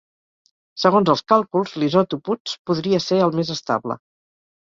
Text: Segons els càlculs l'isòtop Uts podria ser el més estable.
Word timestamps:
Segons 0.83 1.09
els 1.13 1.21
càlculs 1.31 1.75
l'isòtop 1.83 2.33
Uts 2.35 2.57
podria 2.69 3.03
ser 3.09 3.19
el 3.29 3.35
més 3.41 3.55
estable. 3.59 3.99